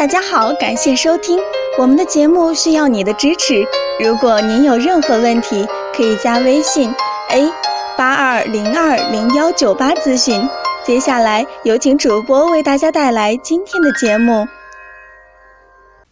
[0.00, 1.38] 大家好，感谢收听
[1.78, 3.62] 我们的节目，需要你的支持。
[4.02, 6.90] 如果您有任何问题，可以加微信
[7.28, 7.52] a
[7.98, 10.40] 八二零二零幺九八咨询。
[10.86, 14.48] 接下来有请主播为大家带来今天的节目。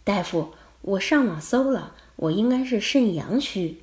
[0.03, 0.49] 大夫，
[0.83, 3.81] 我上网搜了，我应该是肾阳虚。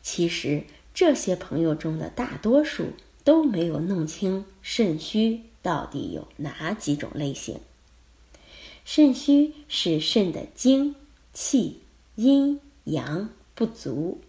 [0.00, 0.62] 其实
[0.94, 2.92] 这些朋友中的大多数
[3.24, 7.58] 都没有弄清肾虚到底有哪几种类型。
[8.92, 10.96] 肾虚是肾的精、
[11.32, 11.78] 气、
[12.16, 14.20] 阴、阳不足。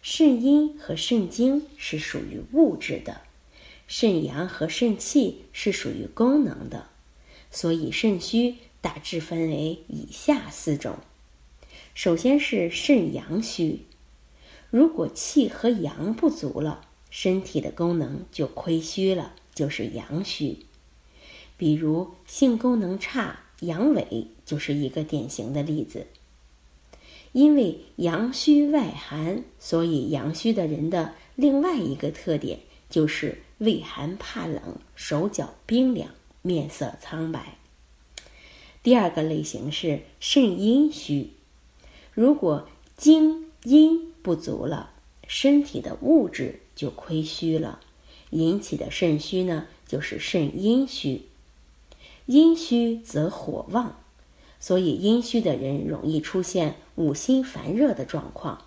[0.00, 3.20] 肾阴和肾精是属于物质的，
[3.86, 6.88] 肾阳和肾气是属于功能的。
[7.50, 10.96] 所以肾虚大致分为以下四种。
[11.92, 13.82] 首先是肾阳虚，
[14.70, 20.60] 如果气和阳不足了，身体的功能就亏虚了，就是阳虚。
[21.58, 23.40] 比如性功能差。
[23.62, 26.06] 阳痿就是一个典型的例子。
[27.32, 32.58] 因为阳虚外寒，所以阳虚的人的另外一个特点
[32.90, 34.60] 就是畏寒怕冷、
[34.94, 36.10] 手脚冰凉、
[36.42, 37.56] 面色苍白。
[38.82, 41.30] 第二个类型是肾阴虚，
[42.12, 44.92] 如果精阴不足了，
[45.26, 47.80] 身体的物质就亏虚了，
[48.30, 51.22] 引起的肾虚呢，就是肾阴虚。
[52.32, 53.94] 阴虚则火旺，
[54.58, 58.62] 所以阴虚的人容易出现五心烦热的状况，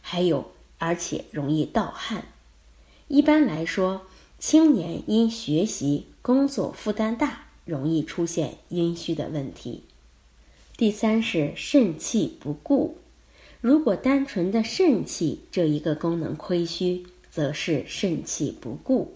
[0.00, 2.26] 还有而且容易盗汗。
[3.06, 4.02] 一般来说，
[4.40, 9.84] 青年因学习工作负担大，容易出现阴虚的问题。
[10.76, 12.96] 第三是肾气不固，
[13.60, 19.14] 如果单纯的肾气这一个功能亏虚，则是肾气不固。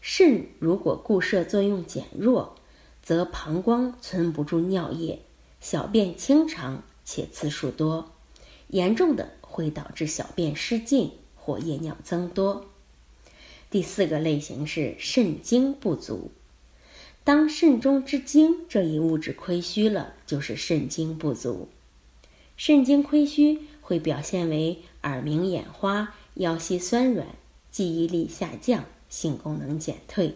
[0.00, 2.56] 肾如果固摄作用减弱，
[3.04, 5.20] 则膀胱存不住尿液，
[5.60, 8.10] 小便清长且次数多，
[8.68, 12.64] 严重的会导致小便失禁或夜尿增多。
[13.70, 16.32] 第四个类型是肾精不足，
[17.22, 21.68] 当肾中之精这一物质亏虚了，就是肾精不足。
[22.56, 27.26] 肾精亏虚会表现为耳鸣、眼花、腰膝酸软、
[27.70, 28.86] 记忆力下降。
[29.10, 30.34] 性功能减退，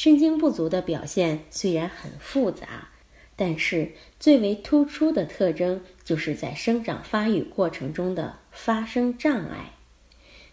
[0.00, 2.86] 肾精不足的表现虽然很复杂，
[3.34, 9.72] 但是最为突出的特征就是在生长发育过程中的发生障碍。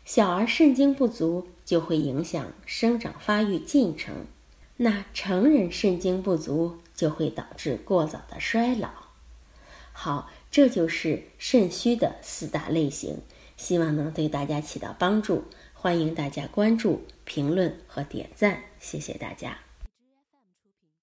[0.03, 4.25] 小儿肾精不足就会影响生长发育进程，
[4.77, 8.89] 那成人肾精不足就会导致过早的衰老。
[9.93, 13.19] 好，这就是肾虚的四大类型，
[13.57, 15.43] 希望能对大家起到帮助。
[15.85, 19.64] 欢迎大家关注、评论和点赞，谢谢大家。